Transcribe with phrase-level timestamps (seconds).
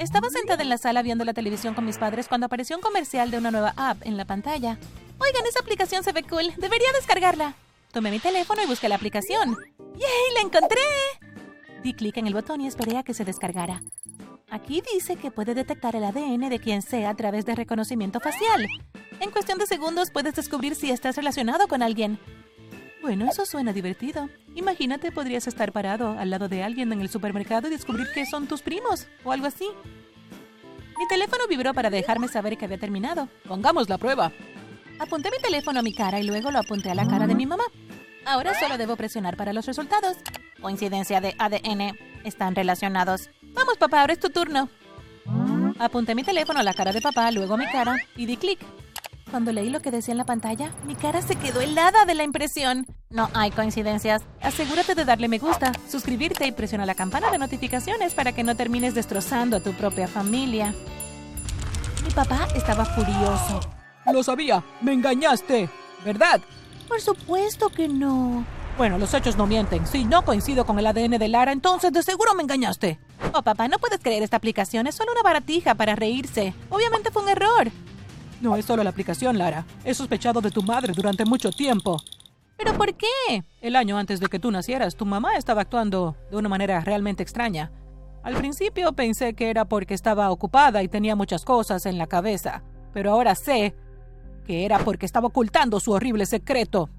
[0.00, 3.30] Estaba sentada en la sala viendo la televisión con mis padres cuando apareció un comercial
[3.30, 4.78] de una nueva app en la pantalla.
[5.18, 6.54] Oigan, esa aplicación se ve cool.
[6.56, 7.54] Debería descargarla.
[7.92, 9.58] Tomé mi teléfono y busqué la aplicación.
[9.78, 10.34] ¡Yay!
[10.34, 10.80] ¡La encontré!
[11.82, 13.82] Di clic en el botón y esperé a que se descargara.
[14.48, 18.68] Aquí dice que puede detectar el ADN de quien sea a través de reconocimiento facial.
[19.20, 22.18] En cuestión de segundos puedes descubrir si estás relacionado con alguien.
[23.02, 24.30] Bueno, eso suena divertido.
[24.54, 28.46] Imagínate, podrías estar parado al lado de alguien en el supermercado y descubrir que son
[28.46, 29.68] tus primos o algo así.
[30.98, 33.28] Mi teléfono vibró para dejarme saber que había terminado.
[33.46, 34.32] Pongamos la prueba.
[34.98, 37.46] Apunté mi teléfono a mi cara y luego lo apunté a la cara de mi
[37.46, 37.64] mamá.
[38.26, 40.18] Ahora solo debo presionar para los resultados.
[40.60, 41.96] Coincidencia de ADN.
[42.24, 43.30] Están relacionados.
[43.54, 44.68] Vamos, papá, ahora es tu turno.
[45.78, 48.58] Apunté mi teléfono a la cara de papá, luego a mi cara y di clic.
[49.30, 52.24] Cuando leí lo que decía en la pantalla, mi cara se quedó helada de la
[52.24, 52.86] impresión.
[53.10, 54.22] No hay coincidencias.
[54.42, 58.56] Asegúrate de darle me gusta, suscribirte y presiona la campana de notificaciones para que no
[58.56, 60.74] termines destrozando a tu propia familia.
[62.02, 63.60] Mi papá estaba furioso.
[64.12, 65.70] Lo sabía, me engañaste,
[66.04, 66.40] ¿verdad?
[66.88, 68.44] Por supuesto que no.
[68.76, 69.86] Bueno, los hechos no mienten.
[69.86, 72.98] Si no coincido con el ADN de Lara, entonces de seguro me engañaste.
[73.32, 74.88] Oh, papá, no puedes creer esta aplicación.
[74.88, 76.52] Es solo una baratija para reírse.
[76.68, 77.70] Obviamente fue un error.
[78.40, 79.66] No es solo la aplicación, Lara.
[79.84, 81.98] He sospechado de tu madre durante mucho tiempo.
[82.56, 83.44] ¿Pero por qué?
[83.60, 87.22] El año antes de que tú nacieras, tu mamá estaba actuando de una manera realmente
[87.22, 87.70] extraña.
[88.22, 92.62] Al principio pensé que era porque estaba ocupada y tenía muchas cosas en la cabeza,
[92.92, 93.74] pero ahora sé
[94.46, 96.90] que era porque estaba ocultando su horrible secreto.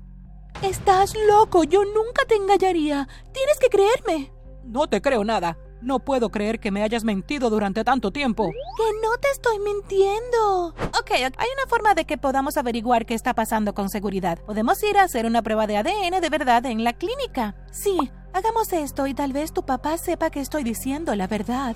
[0.63, 3.07] Estás loco, yo nunca te engañaría.
[3.31, 4.31] Tienes que creerme.
[4.63, 5.57] No te creo nada.
[5.81, 8.51] No puedo creer que me hayas mentido durante tanto tiempo.
[8.77, 10.67] Que no te estoy mintiendo.
[10.99, 14.39] Ok, hay una forma de que podamos averiguar qué está pasando con seguridad.
[14.45, 17.55] Podemos ir a hacer una prueba de ADN de verdad en la clínica.
[17.71, 21.75] Sí, hagamos esto y tal vez tu papá sepa que estoy diciendo la verdad.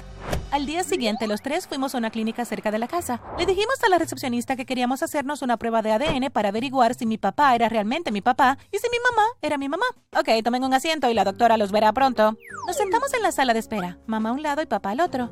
[0.55, 3.21] Al día siguiente, los tres fuimos a una clínica cerca de la casa.
[3.37, 7.05] Le dijimos a la recepcionista que queríamos hacernos una prueba de ADN para averiguar si
[7.05, 9.83] mi papá era realmente mi papá y si mi mamá era mi mamá.
[10.17, 12.37] Ok, tomen un asiento y la doctora los verá pronto.
[12.67, 15.29] Nos sentamos en la sala de espera, mamá a un lado y papá al otro.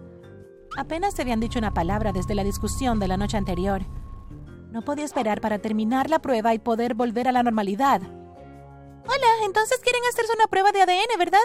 [0.75, 3.85] Apenas se habían dicho una palabra desde la discusión de la noche anterior.
[4.71, 8.01] No podía esperar para terminar la prueba y poder volver a la normalidad.
[8.01, 11.39] Hola, entonces quieren hacerse una prueba de ADN, ¿verdad?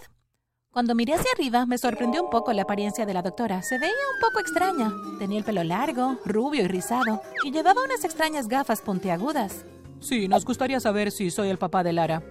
[0.71, 3.63] Cuando miré hacia arriba, me sorprendió un poco la apariencia de la doctora.
[3.63, 4.93] Se veía un poco extraña.
[5.19, 9.65] Tenía el pelo largo, rubio y rizado, y llevaba unas extrañas gafas puntiagudas.
[10.01, 12.23] Sí, nos gustaría saber si soy el papá de Lara.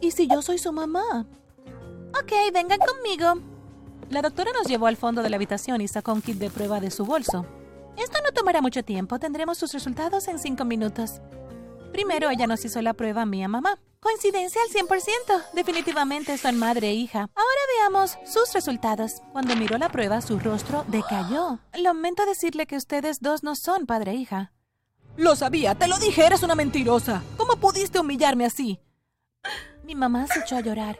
[0.00, 1.26] ¿Y si yo soy su mamá?
[2.20, 3.40] Ok, vengan conmigo.
[4.10, 6.80] La doctora nos llevó al fondo de la habitación y sacó un kit de prueba
[6.80, 7.46] de su bolso.
[7.96, 11.20] Esto no tomará mucho tiempo, tendremos sus resultados en cinco minutos.
[11.92, 13.78] Primero ella nos hizo la prueba a mí a mamá.
[14.02, 15.52] Coincidencia al 100%.
[15.52, 17.20] Definitivamente son madre e hija.
[17.20, 19.22] Ahora veamos sus resultados.
[19.30, 21.60] Cuando miró la prueba, su rostro decayó.
[21.72, 24.52] Lamento decirle que ustedes dos no son padre e hija.
[25.16, 27.22] Lo sabía, te lo dije, eres una mentirosa.
[27.36, 28.80] ¿Cómo pudiste humillarme así?
[29.84, 30.98] Mi mamá se echó a llorar.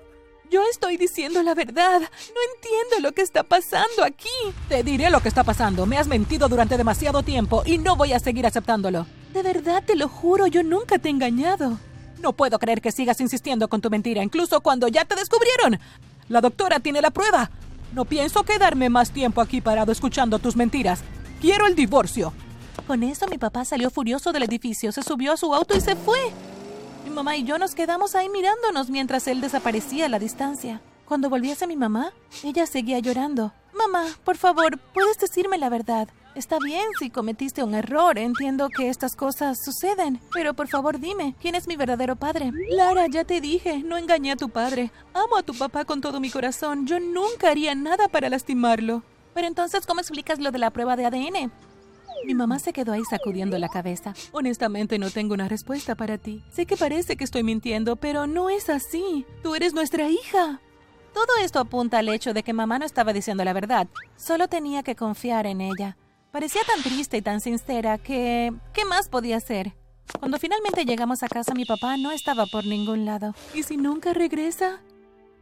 [0.49, 2.03] Yo estoy diciendo la verdad.
[2.03, 4.29] No entiendo lo que está pasando aquí.
[4.69, 5.87] Te diré lo que está pasando.
[5.87, 9.07] Me has mentido durante demasiado tiempo y no voy a seguir aceptándolo.
[9.33, 11.81] De verdad, te lo juro, yo nunca te he engañado.
[12.23, 15.81] No puedo creer que sigas insistiendo con tu mentira, incluso cuando ya te descubrieron.
[16.29, 17.51] La doctora tiene la prueba.
[17.93, 21.03] No pienso quedarme más tiempo aquí parado escuchando tus mentiras.
[21.41, 22.33] Quiero el divorcio.
[22.87, 25.97] Con eso mi papá salió furioso del edificio, se subió a su auto y se
[25.97, 26.19] fue.
[27.05, 30.81] Mi mamá y yo nos quedamos ahí mirándonos mientras él desaparecía a la distancia.
[31.07, 32.13] Cuando hacia mi mamá,
[32.45, 33.53] ella seguía llorando.
[33.75, 36.09] Mamá, por favor, ¿puedes decirme la verdad?
[36.35, 41.35] Está bien si cometiste un error, entiendo que estas cosas suceden, pero por favor dime,
[41.43, 42.53] ¿quién es mi verdadero padre?
[42.71, 44.91] Lara, ya te dije, no engañé a tu padre.
[45.13, 49.03] Amo a tu papá con todo mi corazón, yo nunca haría nada para lastimarlo.
[49.35, 51.53] Pero entonces, ¿cómo explicas lo de la prueba de ADN?
[52.25, 54.15] Mi mamá se quedó ahí sacudiendo la cabeza.
[54.33, 56.43] Honestamente no tengo una respuesta para ti.
[56.51, 59.27] Sé que parece que estoy mintiendo, pero no es así.
[59.43, 60.61] Tú eres nuestra hija.
[61.13, 63.87] Todo esto apunta al hecho de que mamá no estaba diciendo la verdad.
[64.17, 65.99] Solo tenía que confiar en ella.
[66.33, 68.55] Parecía tan triste y tan sincera que...
[68.73, 69.75] ¿Qué más podía hacer?
[70.19, 73.35] Cuando finalmente llegamos a casa, mi papá no estaba por ningún lado.
[73.53, 74.81] ¿Y si nunca regresa?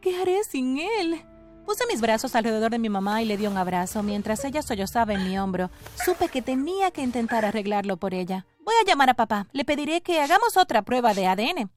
[0.01, 1.23] ¿Qué haré sin él?
[1.65, 5.13] Puse mis brazos alrededor de mi mamá y le di un abrazo mientras ella sollozaba
[5.13, 5.71] en mi hombro.
[6.03, 8.45] Supe que tenía que intentar arreglarlo por ella.
[8.65, 9.47] Voy a llamar a papá.
[9.53, 11.71] Le pediré que hagamos otra prueba de ADN.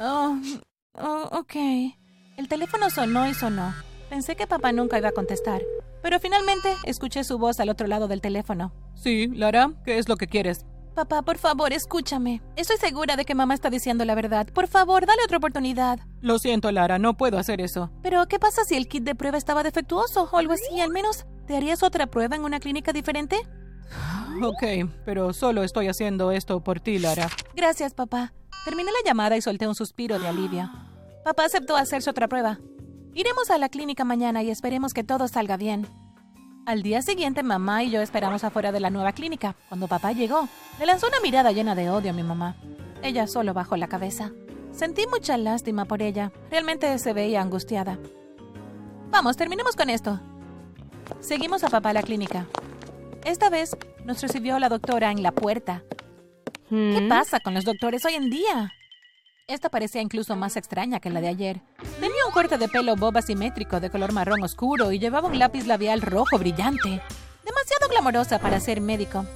[0.00, 0.38] Oh,
[1.00, 1.54] oh, ok.
[2.36, 3.74] El teléfono sonó y sonó.
[4.08, 5.60] Pensé que papá nunca iba a contestar.
[6.04, 8.74] Pero finalmente escuché su voz al otro lado del teléfono.
[8.94, 10.66] Sí, Lara, ¿qué es lo que quieres?
[10.94, 12.42] Papá, por favor, escúchame.
[12.56, 14.46] Estoy segura de que mamá está diciendo la verdad.
[14.52, 16.00] Por favor, dale otra oportunidad.
[16.20, 17.90] Lo siento, Lara, no puedo hacer eso.
[18.02, 20.78] Pero, ¿qué pasa si el kit de prueba estaba defectuoso o algo así?
[20.78, 23.36] Al menos ¿Te harías otra prueba en una clínica diferente?
[24.42, 27.30] Ok, pero solo estoy haciendo esto por ti, Lara.
[27.54, 28.34] Gracias, papá.
[28.64, 30.68] Terminé la llamada y solté un suspiro de alivio.
[31.24, 32.58] Papá aceptó hacerse otra prueba.
[33.14, 35.86] Iremos a la clínica mañana y esperemos que todo salga bien.
[36.66, 39.54] Al día siguiente, mamá y yo esperamos afuera de la nueva clínica.
[39.68, 40.48] Cuando papá llegó,
[40.80, 42.56] le lanzó una mirada llena de odio a mi mamá.
[43.02, 44.32] Ella solo bajó la cabeza.
[44.72, 46.32] Sentí mucha lástima por ella.
[46.50, 47.98] Realmente se veía angustiada.
[49.10, 50.18] Vamos, terminemos con esto.
[51.20, 52.46] Seguimos a papá a la clínica.
[53.24, 55.84] Esta vez nos recibió la doctora en la puerta.
[56.68, 57.08] ¿Qué ¿Mm?
[57.08, 58.72] pasa con los doctores hoy en día?
[59.46, 61.60] Esta parecía incluso más extraña que la de ayer.
[62.00, 65.66] Tenía un corte de pelo bob asimétrico de color marrón oscuro y llevaba un lápiz
[65.66, 67.02] labial rojo brillante.
[67.44, 69.26] Demasiado glamorosa para ser médico.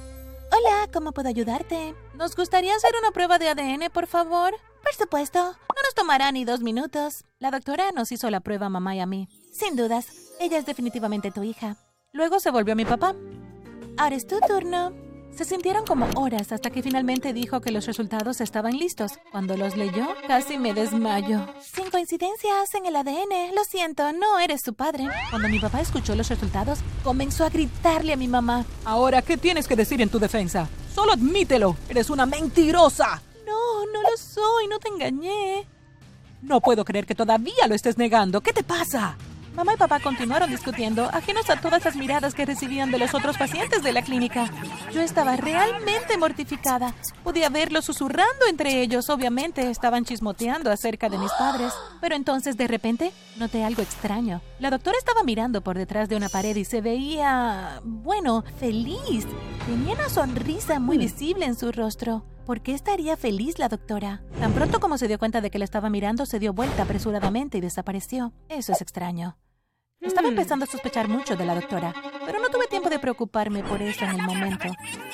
[0.51, 1.93] Hola, ¿cómo puedo ayudarte?
[2.15, 4.55] Nos gustaría hacer una prueba de ADN, por favor.
[4.81, 5.39] Por supuesto.
[5.43, 7.23] No nos tomará ni dos minutos.
[7.37, 9.29] La doctora nos hizo la prueba a mamá y a mí.
[9.53, 10.07] Sin dudas,
[10.39, 11.77] ella es definitivamente tu hija.
[12.13, 13.13] Luego se volvió a mi papá.
[13.95, 14.91] Ahora es tu turno.
[15.39, 19.13] Se sintieron como horas hasta que finalmente dijo que los resultados estaban listos.
[19.31, 21.47] Cuando los leyó, casi me desmayo.
[21.61, 23.55] Sin coincidencia hacen el ADN.
[23.55, 25.07] Lo siento, no eres su padre.
[25.29, 28.65] Cuando mi papá escuchó los resultados, comenzó a gritarle a mi mamá.
[28.83, 30.67] Ahora, ¿qué tienes que decir en tu defensa?
[30.93, 31.77] Solo admítelo.
[31.87, 33.21] Eres una mentirosa.
[33.47, 35.65] No, no lo soy, no te engañé.
[36.41, 38.41] No puedo creer que todavía lo estés negando.
[38.41, 39.15] ¿Qué te pasa?
[39.59, 43.37] Mamá y papá continuaron discutiendo, ajenos a todas las miradas que recibían de los otros
[43.37, 44.49] pacientes de la clínica.
[44.93, 46.95] Yo estaba realmente mortificada.
[47.25, 49.09] Podía verlos susurrando entre ellos.
[49.09, 51.73] Obviamente estaban chismoteando acerca de mis padres.
[51.99, 54.39] Pero entonces, de repente, noté algo extraño.
[54.59, 57.81] La doctora estaba mirando por detrás de una pared y se veía...
[57.83, 59.27] bueno, feliz.
[59.65, 62.23] Tenía una sonrisa muy visible en su rostro.
[62.45, 64.21] ¿Por qué estaría feliz la doctora?
[64.39, 67.57] Tan pronto como se dio cuenta de que la estaba mirando, se dio vuelta apresuradamente
[67.57, 68.31] y desapareció.
[68.47, 69.35] Eso es extraño.
[70.01, 71.93] Estaba empezando a sospechar mucho de la doctora,
[72.25, 74.67] pero no tuve tiempo de preocuparme por eso en el momento.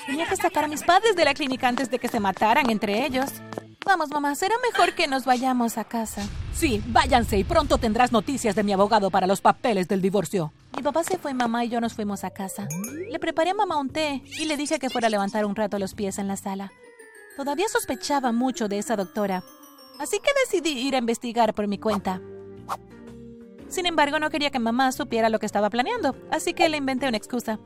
[0.06, 3.04] Tenía que sacar a mis padres de la clínica antes de que se mataran entre
[3.04, 3.32] ellos.
[3.84, 6.22] Vamos, mamá, será mejor que nos vayamos a casa.
[6.54, 10.54] Sí, váyanse y pronto tendrás noticias de mi abogado para los papeles del divorcio.
[10.78, 12.68] Mi papá se fue, mamá y yo nos fuimos a casa.
[13.10, 15.80] Le preparé a mamá un té y le dije que fuera a levantar un rato
[15.80, 16.72] los pies en la sala.
[17.38, 19.44] Todavía sospechaba mucho de esa doctora,
[20.00, 22.22] así que decidí ir a investigar por mi cuenta.
[23.68, 27.08] Sin embargo, no quería que mamá supiera lo que estaba planeando, así que le inventé
[27.08, 27.60] una excusa.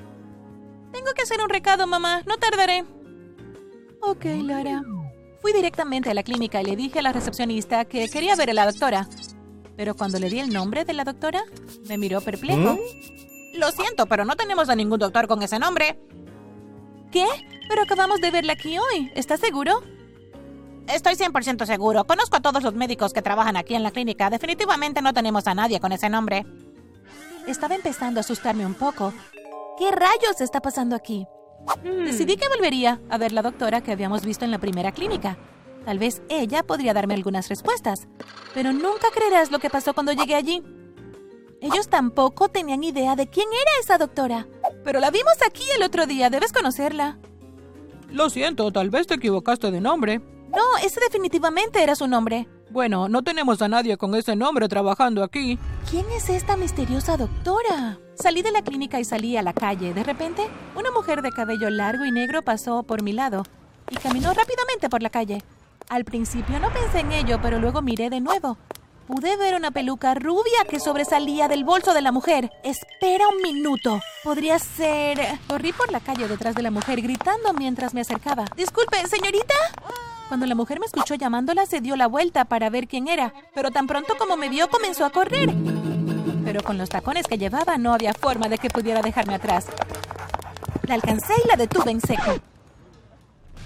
[0.92, 2.84] Tengo que hacer un recado, mamá, no tardaré.
[4.02, 4.82] Ok, Lara.
[5.42, 8.54] Fui directamente a la clínica y le dije a la recepcionista que quería ver a
[8.54, 9.08] la doctora.
[9.78, 11.44] Pero cuando le di el nombre de la doctora,
[11.88, 12.78] me miró perplejo.
[13.54, 16.00] Lo siento, pero no tenemos a ningún doctor con ese nombre.
[17.12, 17.26] ¿Qué?
[17.70, 19.12] Pero acabamos de verla aquí hoy.
[19.16, 19.82] ¿Estás seguro?
[20.90, 22.04] Estoy 100% seguro.
[22.06, 24.32] Conozco a todos los médicos que trabajan aquí en la clínica.
[24.32, 26.48] Definitivamente no tenemos a nadie con ese nombre.
[27.46, 29.14] Estaba empezando a asustarme un poco.
[29.78, 31.28] ¿Qué rayos está pasando aquí?
[31.84, 35.38] Decidí que volvería a ver la doctora que habíamos visto en la primera clínica.
[35.86, 38.08] Tal vez ella podría darme algunas respuestas.
[38.56, 40.64] Pero nunca creerás lo que pasó cuando llegué allí.
[41.62, 44.48] Ellos tampoco tenían idea de quién era esa doctora.
[44.84, 46.32] Pero la vimos aquí el otro día.
[46.32, 47.20] Debes conocerla.
[48.10, 50.39] Lo siento, tal vez te equivocaste de nombre.
[50.52, 52.48] No, ese definitivamente era su nombre.
[52.72, 55.58] Bueno, no tenemos a nadie con ese nombre trabajando aquí.
[55.90, 57.98] ¿Quién es esta misteriosa doctora?
[58.16, 59.94] Salí de la clínica y salí a la calle.
[59.94, 63.44] De repente, una mujer de cabello largo y negro pasó por mi lado
[63.90, 65.44] y caminó rápidamente por la calle.
[65.90, 68.58] Al principio no pensé en ello, pero luego miré de nuevo.
[69.08, 72.52] Pude ver una peluca rubia que sobresalía del bolso de la mujer.
[72.64, 74.00] Espera un minuto.
[74.24, 75.20] Podría ser...
[75.48, 78.46] Corrí por la calle detrás de la mujer gritando mientras me acercaba.
[78.56, 79.56] Disculpe, señorita.
[80.30, 83.72] Cuando la mujer me escuchó llamándola, se dio la vuelta para ver quién era, pero
[83.72, 85.52] tan pronto como me vio comenzó a correr.
[86.46, 89.66] Pero con los tacones que llevaba no había forma de que pudiera dejarme atrás.
[90.84, 92.36] La alcancé y la detuve en seco.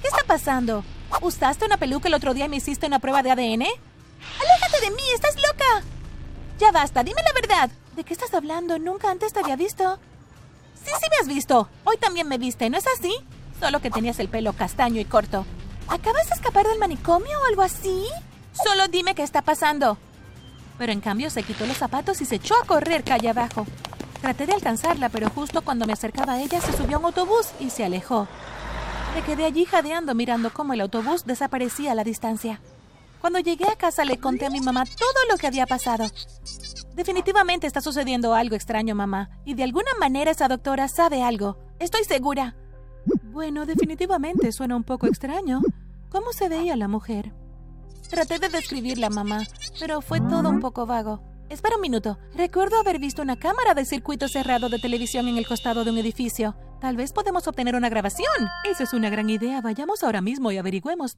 [0.02, 0.86] ¿Qué está pasando?
[1.22, 3.64] ¿Usaste una peluca el otro día y me hiciste una prueba de ADN?
[3.64, 5.04] ¡Aléjate de mí!
[5.14, 5.86] ¡Estás loca!
[6.60, 7.70] Ya basta, dime la verdad.
[7.98, 8.80] ¿De qué estás hablando?
[8.80, 10.00] Nunca antes te había visto.
[10.76, 11.68] Sí, sí me has visto.
[11.84, 13.14] Hoy también me viste, ¿no es así?
[13.60, 15.46] Solo que tenías el pelo castaño y corto.
[15.94, 18.08] ¿Acabas de escapar del manicomio o algo así?
[18.52, 20.00] Solo dime qué está pasando.
[20.80, 23.68] Pero en cambio se quitó los zapatos y se echó a correr calle abajo.
[24.20, 27.52] Traté de alcanzarla, pero justo cuando me acercaba a ella se subió a un autobús
[27.60, 28.28] y se alejó.
[29.14, 32.60] Me quedé allí jadeando mirando cómo el autobús desaparecía a la distancia.
[33.22, 36.08] Cuando llegué a casa le conté a mi mamá todo lo que había pasado.
[36.96, 41.60] Definitivamente está sucediendo algo extraño, mamá, y de alguna manera esa doctora sabe algo.
[41.78, 42.56] Estoy segura.
[43.32, 45.62] Bueno, definitivamente suena un poco extraño.
[46.14, 47.34] ¿Cómo se veía la mujer?
[48.08, 49.42] Traté de describirla, mamá,
[49.80, 51.24] pero fue todo un poco vago.
[51.50, 52.20] Espera un minuto.
[52.36, 55.98] Recuerdo haber visto una cámara de circuito cerrado de televisión en el costado de un
[55.98, 56.56] edificio.
[56.80, 58.28] Tal vez podemos obtener una grabación.
[58.64, 59.60] Esa es una gran idea.
[59.62, 61.16] Vayamos ahora mismo y averigüemos.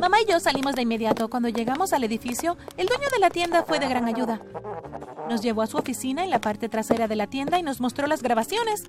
[0.00, 1.28] Mamá y yo salimos de inmediato.
[1.28, 4.40] Cuando llegamos al edificio, el dueño de la tienda fue de gran ayuda.
[5.28, 8.06] Nos llevó a su oficina en la parte trasera de la tienda y nos mostró
[8.06, 8.84] las grabaciones.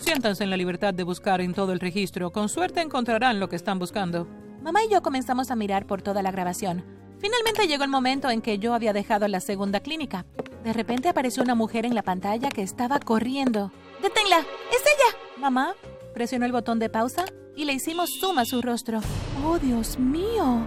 [0.00, 2.32] Siéntanse en la libertad de buscar en todo el registro.
[2.32, 4.26] Con suerte encontrarán lo que están buscando.
[4.62, 6.84] Mamá y yo comenzamos a mirar por toda la grabación.
[7.18, 10.26] Finalmente llegó el momento en que yo había dejado la segunda clínica.
[10.64, 13.72] De repente apareció una mujer en la pantalla que estaba corriendo.
[14.02, 14.38] ¡Deténla!
[14.38, 15.18] ¡Es ella!
[15.38, 15.74] Mamá
[16.14, 17.24] presionó el botón de pausa
[17.56, 19.00] y le hicimos zoom a su rostro.
[19.44, 20.66] ¡Oh, Dios mío!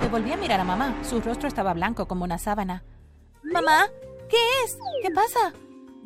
[0.00, 0.94] Le volví a mirar a mamá.
[1.02, 2.84] Su rostro estaba blanco como una sábana.
[3.42, 3.86] Mamá,
[4.28, 4.78] ¿qué es?
[5.02, 5.52] ¿Qué pasa?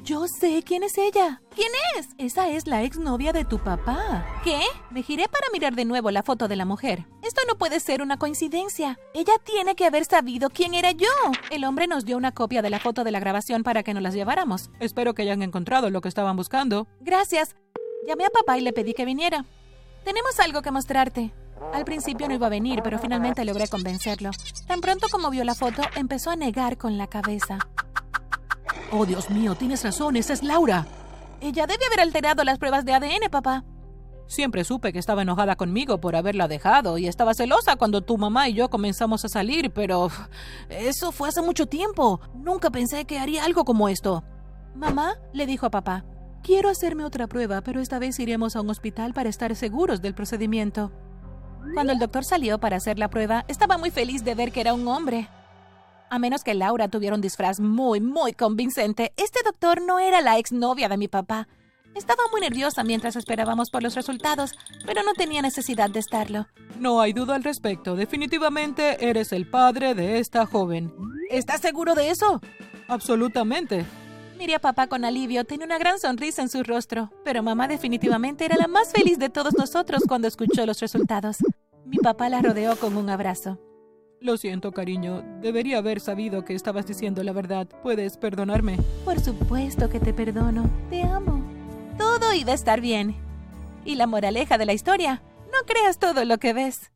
[0.03, 1.41] Yo sé quién es ella.
[1.55, 2.09] ¿Quién es?
[2.19, 4.25] Esa es la exnovia de tu papá.
[4.45, 4.61] ¿Qué?
[4.91, 7.07] Me giré para mirar de nuevo la foto de la mujer.
[7.23, 8.99] Esto no puede ser una coincidencia.
[9.15, 11.09] Ella tiene que haber sabido quién era yo.
[11.51, 14.03] El hombre nos dio una copia de la foto de la grabación para que nos
[14.03, 14.71] las lleváramos.
[14.79, 16.87] Espero que hayan encontrado lo que estaban buscando.
[17.01, 17.57] Gracias.
[18.07, 19.45] Llamé a papá y le pedí que viniera.
[20.05, 21.33] Tenemos algo que mostrarte.
[21.73, 24.31] Al principio no iba a venir, pero finalmente logré convencerlo.
[24.69, 27.59] Tan pronto como vio la foto, empezó a negar con la cabeza.
[28.93, 30.87] Oh, Dios mío, tienes razón, esa es Laura.
[31.41, 33.65] Ella debe haber alterado las pruebas de ADN, papá.
[34.29, 38.49] Siempre supe que estaba enojada conmigo por haberla dejado y estaba celosa cuando tu mamá
[38.49, 40.09] y yo comenzamos a salir, pero
[40.69, 42.21] eso fue hace mucho tiempo.
[42.35, 44.25] Nunca pensé que haría algo como esto.
[44.75, 46.05] Mamá le dijo a papá,
[46.43, 50.15] quiero hacerme otra prueba, pero esta vez iremos a un hospital para estar seguros del
[50.15, 50.91] procedimiento.
[51.75, 54.75] Cuando el doctor salió para hacer la prueba, estaba muy feliz de ver que era
[54.75, 55.29] un hombre.
[56.09, 60.39] A menos que Laura tuviera un disfraz muy, muy convincente, este doctor no era la
[60.39, 61.49] exnovia de mi papá.
[61.97, 64.53] Estaba muy nerviosa mientras esperábamos por los resultados,
[64.85, 66.47] pero no tenía necesidad de estarlo.
[66.79, 67.97] No hay duda al respecto.
[67.97, 70.93] Definitivamente eres el padre de esta joven.
[71.31, 72.41] ¿Estás seguro de eso?
[72.87, 73.85] Absolutamente.
[74.39, 78.45] Miré a papá con alivio, tenía una gran sonrisa en su rostro, pero mamá definitivamente
[78.45, 81.39] era la más feliz de todos nosotros cuando escuchó los resultados.
[81.87, 83.59] Mi papá la rodeó con un abrazo.
[84.21, 85.23] Lo siento, cariño.
[85.43, 87.69] Debería haber sabido que estabas diciendo la verdad.
[87.83, 88.79] ¿Puedes perdonarme?
[89.05, 90.71] Por supuesto que te perdono.
[90.89, 91.43] Te amo.
[91.99, 93.15] Todo iba a estar bien.
[93.85, 96.91] Y la moraleja de la historia, no creas todo lo que ves.